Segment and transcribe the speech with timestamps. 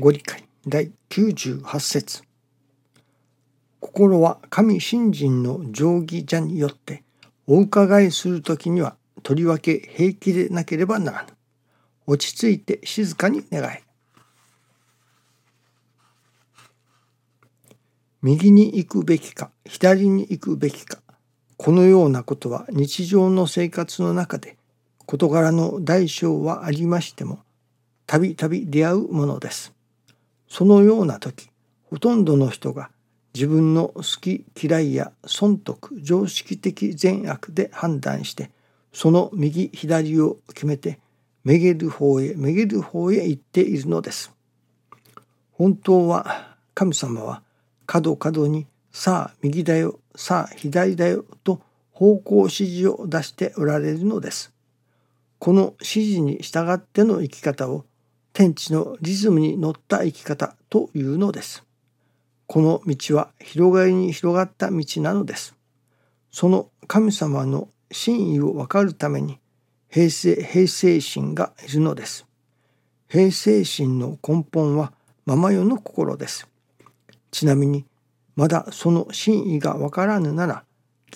[0.00, 2.22] ご理解第98節
[3.80, 7.02] 心は神信心の定義者によって
[7.46, 11.28] お伺いするときにはとりわけ平気でなければならぬ。
[12.06, 13.82] 落ち着いて静かに願え。
[18.22, 21.02] 右に行くべきか左に行くべきか
[21.58, 24.56] このようなことは日常の生活の中で
[25.04, 27.40] 事柄の大小はありましても
[28.06, 29.74] たびたび出会うものです。
[30.50, 31.48] そのような時
[31.84, 32.90] ほとんどの人が
[33.32, 38.50] 自分の好き嫌いや損得常識的善悪で判断して
[38.92, 40.98] その右左を決めて
[41.44, 44.34] めげる方へめげる方へ行っているのです。
[45.52, 47.42] 本当は神様は
[47.86, 51.62] 角角にさあ右だよさあ左だよと
[51.92, 54.52] 方向指示を出しておられるのです。
[55.38, 57.84] この指示に従っての生き方を
[58.40, 61.62] 天地のリズムに乗った生き方というのです。
[62.46, 65.54] この道は広がりに広がった道なのです。
[66.30, 69.38] その神様の真意を分かるために
[69.90, 72.24] 平成平成心がいるのです。
[73.08, 74.94] 平成心の根本は
[75.26, 76.48] ままよの心です。
[77.32, 77.84] ちなみに
[78.36, 80.64] まだその真意が分からぬなら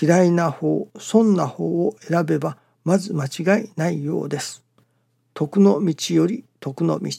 [0.00, 4.64] 嫌いな方損な方を選べばまず間違いないようです。
[5.34, 7.10] 徳の道より徳の道。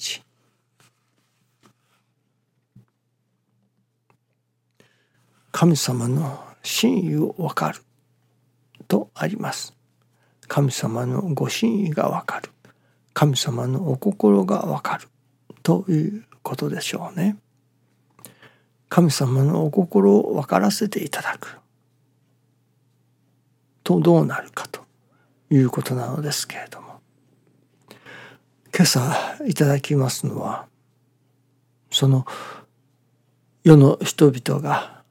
[5.52, 7.81] 神様の真意を分かる
[8.88, 9.75] とあります。
[10.47, 12.50] 神様のご真意がわかる。
[13.14, 15.08] 神様のお心がわかる。
[15.64, 17.38] ということでしょうね。
[18.89, 21.58] 神様のお心を分からせていただく。
[23.84, 24.81] とどうなるかと
[25.50, 26.91] いうことなのですけれども。
[28.82, 30.66] 今朝いただきますのは、
[31.92, 32.26] その
[33.64, 35.04] 世の人々が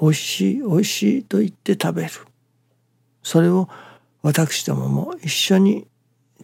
[0.00, 2.10] 美味しい美味しいと言って食べる。
[3.22, 3.68] それを
[4.22, 5.86] 私どもも一緒に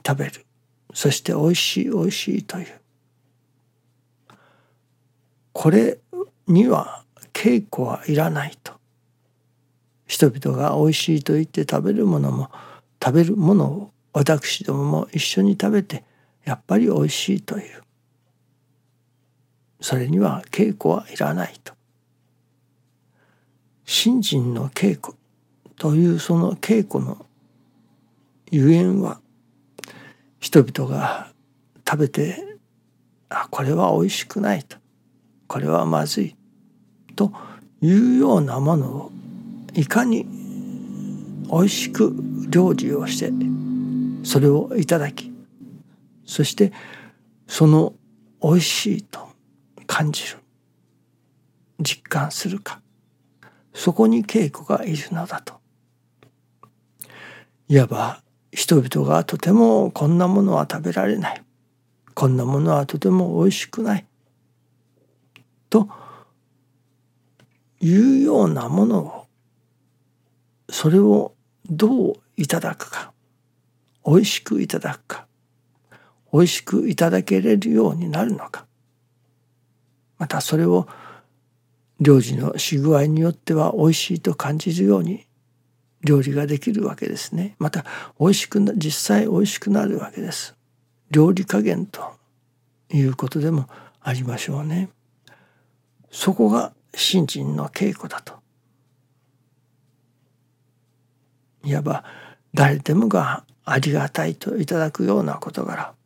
[0.07, 0.47] 食べる。
[0.95, 2.67] そしておいしいおいしいという。
[5.53, 5.99] これ
[6.47, 7.03] には
[7.33, 8.75] 稽古はいらないと。
[10.07, 12.53] 人々がおいしいと言って食べるものも
[13.05, 16.05] 食べるものを私どもも一緒に食べて
[16.49, 17.83] やっぱりおいしいという。
[19.83, 21.75] それには稽古はいらないと。
[23.85, 25.15] 信心の稽古
[25.77, 27.27] というその稽古の
[28.51, 29.21] ゆえんは
[30.41, 31.33] 人々が
[31.87, 32.57] 食べて
[33.29, 34.79] あこれは美味しくないと。
[35.49, 36.37] これはまずい
[37.15, 37.31] と
[37.83, 39.13] いうようなものを
[39.75, 40.27] いかに
[41.51, 42.17] 美味しく
[42.49, 43.31] 料理をして
[44.27, 45.28] それをいただき
[46.29, 46.73] そして
[47.47, 47.95] その
[48.43, 49.31] 美味しいと
[49.87, 50.37] 感じる
[51.81, 52.83] 実感するか。
[53.73, 55.55] そこに稽古がいるのだと。
[57.69, 58.23] いわば
[58.53, 61.43] 人々がとてもこんなものは食べられない。
[62.15, 64.07] こんなものはとても美味しくない。
[65.71, 65.89] と
[67.81, 69.27] いうようなものを
[70.69, 71.35] それを
[71.71, 73.13] どういただくか。
[74.05, 75.28] 美味しくいただくか。
[76.33, 78.67] 美味しくいただけれるようになるのか。
[80.19, 80.89] またそれを
[82.01, 85.27] 領事のし具合によっては美味しいと感じるように
[86.05, 87.57] 料理ができるわけですね。
[87.59, 87.85] また
[88.21, 90.55] 美味しくな実際美味しくなるわけです。
[91.11, 92.13] 料理加減と
[92.91, 93.67] いうことでも
[94.01, 94.91] ありましょうね。
[96.11, 98.35] そこが信心の稽古だと。
[101.65, 102.05] いわば
[102.55, 105.98] 誰でもがありがたいといただくような事柄。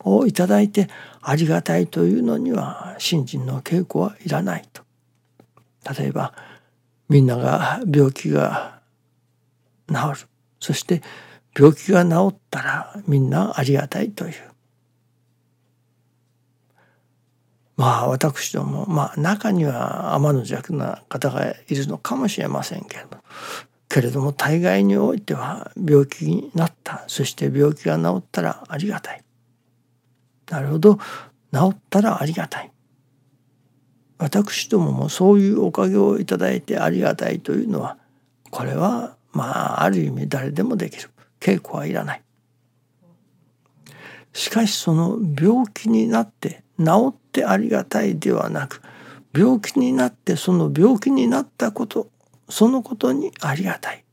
[0.00, 0.88] をいただいて
[1.20, 4.82] ありがたいというのには信心の稽古はいらないと。
[5.98, 6.34] 例えば
[7.08, 8.80] みんなが病気が
[9.88, 10.28] 治る。
[10.60, 11.02] そして
[11.56, 14.34] 病気が治ったらみんなありがたいという。
[17.76, 23.18] まあ私どもまあ中には天の弱な方がいるのかもしれませんけれど
[23.88, 27.04] けれども大概においては病気になった。
[27.06, 29.22] そして病気が治ったらありがたい。
[30.50, 30.98] なるほど。
[31.52, 32.72] 治ったらありがたい。
[34.18, 37.98] 私どももそういうおかげをいただいてありがたいというのは
[38.50, 41.10] これはまあある意味誰でもできる。
[41.40, 42.22] 稽古はいらない。
[44.32, 48.82] しかしその病気になって治ってありがたいではなく
[49.34, 52.08] 病気になってその病気になったこと
[52.48, 54.04] そのことにありがたい。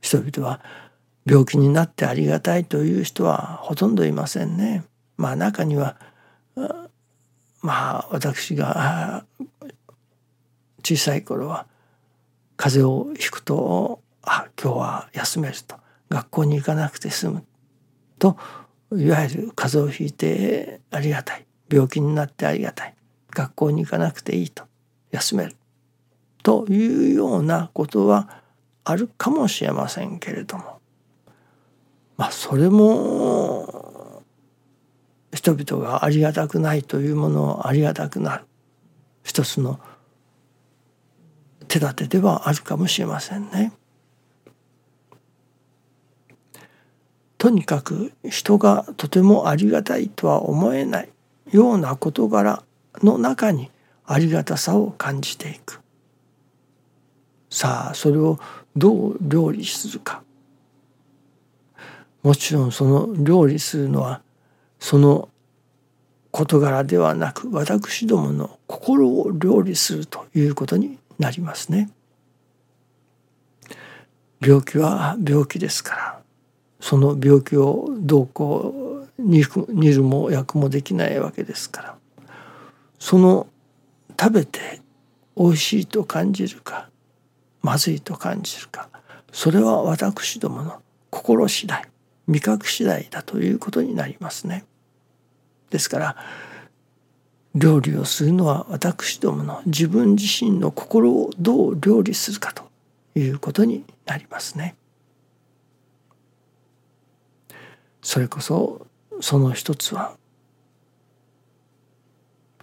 [0.00, 0.60] 人々は
[1.26, 4.84] 病気になってありがたいという人はほとんどいませんね。
[5.16, 5.96] まあ中には
[7.62, 9.24] まあ私が
[10.82, 11.66] 小さい頃は
[12.56, 15.76] 風邪をひくとあ今日は休めると。
[16.10, 17.44] 学校に行かなくて済む
[18.18, 18.36] と
[18.92, 21.46] いわゆる風邪をひいてありがたい。
[21.70, 22.94] 病気になってありがたい。
[23.30, 24.64] 学校に行かなくていいと。
[25.10, 25.56] 休める。
[26.42, 28.42] というようなことは
[28.84, 30.73] あるかもしれませんけれども。
[32.16, 34.22] まあそれも
[35.32, 38.44] 人々がありがたくないというものをありがたくなる。
[39.24, 39.80] 一つの
[41.66, 43.72] 手立てではあるかもしれませんね。
[47.36, 51.10] とにかく人がとてもありがたいとは思えない
[51.50, 52.62] ような事柄
[53.02, 53.70] の中に
[54.06, 55.80] ありがたさを感じていく。
[57.50, 58.38] さあそれを
[58.76, 60.23] どう料理するか。
[62.24, 64.22] もちろんその料理するのは
[64.80, 65.28] その
[66.32, 71.90] 事柄ではなく私どもの心を料理するということになりますね。
[74.40, 76.20] 病気は病気ですから
[76.80, 81.96] その病気をどうこう煮るも薬もできないわけですから
[82.98, 83.46] その
[84.20, 84.80] 食べて
[85.36, 86.90] 美味しいと感じるか
[87.62, 88.88] まずいと感じるか
[89.32, 91.84] それは私どもの心次第
[92.26, 94.64] 味覚次第だということになりますね。
[95.70, 96.16] ですから
[97.54, 102.64] 料理をするのは私どもの自分自身の心をどう料理するかと
[103.14, 104.76] いうことになりますね。
[108.02, 108.86] それこそ
[109.20, 110.16] その一つは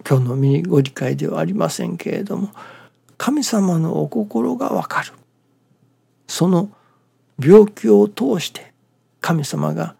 [0.08, 2.50] 今日のミニご理解ではありませんけれども
[3.16, 5.12] 神様のお心がわかる
[6.26, 6.70] その
[7.38, 8.71] 病気を通して
[9.22, 9.96] 神様が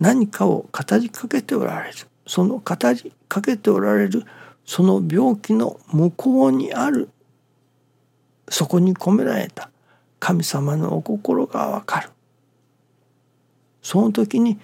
[0.00, 1.96] 何かを語りかけておられる。
[2.26, 4.24] その語りかけておられる
[4.66, 7.08] その病気の向こうにある。
[8.50, 9.70] そこに込められた。
[10.20, 12.10] 神様のお心がわかる。
[13.82, 14.58] その時に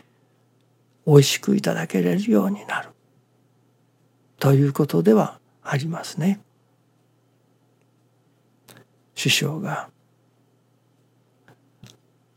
[1.07, 2.89] 美味しくいただけれるようになる。
[4.39, 6.41] ということではありますね。
[9.15, 9.91] 師匠が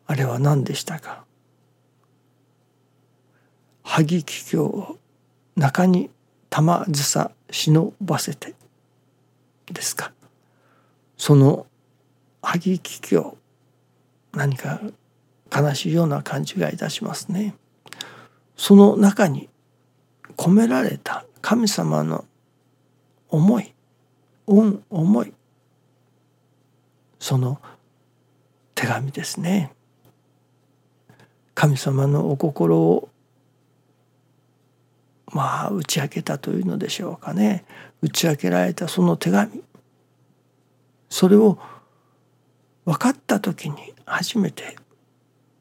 [0.06, 1.24] あれは何でしたか？
[3.96, 4.98] 萩木京を
[5.56, 6.10] 中に
[6.50, 8.56] 玉ずさ忍ばせて
[9.72, 10.12] ですか
[11.16, 11.68] その
[12.42, 13.38] 萩木京
[14.32, 14.82] 何か
[15.56, 17.54] 悲しいような感じがいたしますね。
[18.58, 19.48] その中に
[20.38, 22.26] 込められた神様の
[23.30, 23.76] 思い
[24.48, 25.34] 恩思い
[27.20, 27.62] その
[28.74, 29.72] 手紙ですね
[31.54, 33.10] 神様のお心を
[35.34, 37.66] まあ打ち明けたというのでしょうかね。
[38.02, 39.64] 打ち明けられたその手紙。
[41.10, 41.60] それを
[42.86, 44.76] 分かった時に初めて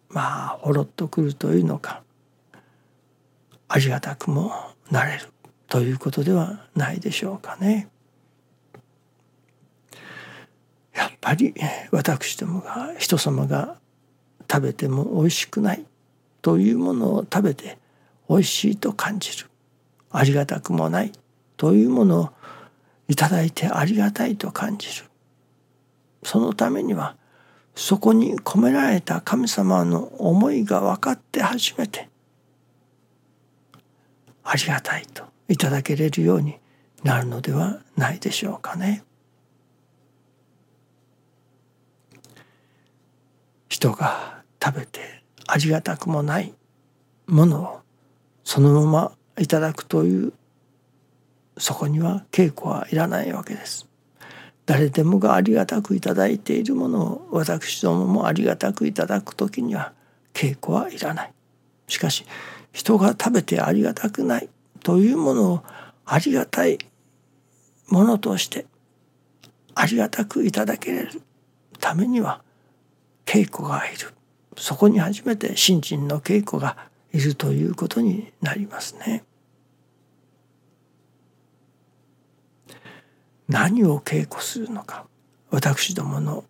[0.09, 2.03] まあほろっとくるというのか
[3.69, 4.53] ありがたくも
[4.91, 5.29] なれる
[5.69, 7.89] ということではないでしょうかね。
[10.95, 11.55] やっぱり
[11.91, 13.77] 私どもが人様が
[14.51, 15.85] 食べても美味しくない
[16.43, 17.79] というものを食べて
[18.29, 19.52] 美味しいと感じる。
[20.13, 21.13] ありがたくもない
[21.57, 22.31] というものを
[23.09, 25.07] いただいてありがたいと感じる
[26.23, 27.17] そのためには
[27.75, 32.09] そこに込められた神様の思いが分かって初めて
[34.45, 36.57] ありがたいといただけれるように
[37.03, 39.05] なるのではないでしょうかね。
[43.69, 46.55] 人が食べてありがたくもない
[47.27, 47.81] ものを
[48.45, 50.33] そのままいただくという
[51.59, 53.89] そこには稽古はいらないわけです。
[54.65, 59.93] 誰でもがありがたくいただいているものを私どももありがたくいただく時には
[60.33, 61.33] 稽古はいらない。
[61.89, 62.25] しかし
[62.73, 64.49] 人が食べてありがたくない
[64.83, 65.63] というものを
[66.05, 66.79] ありがたい
[67.89, 68.67] ものとして
[69.75, 71.23] ありがたくいただける
[71.81, 72.43] ためには
[73.27, 74.15] 稽古がいる
[74.57, 76.77] そこに初めて新人の稽古が
[77.13, 79.25] いるということになりますね。
[83.49, 85.07] 何を稽古するのか
[85.51, 86.45] 私どもの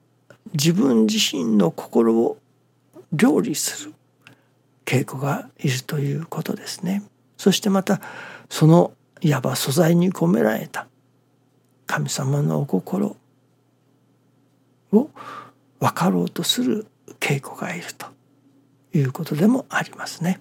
[0.52, 2.38] 自分自身の心を
[3.12, 3.94] 料理する
[4.84, 7.02] 稽古がいるということですね。
[7.36, 8.00] そしてまた
[8.48, 10.86] そのいわば素材に込められた
[11.86, 13.16] 神様のお心
[14.92, 15.10] を
[15.80, 16.86] 分かろうとする
[17.18, 18.06] 稽古がいると
[18.96, 20.40] いうことでもありますね。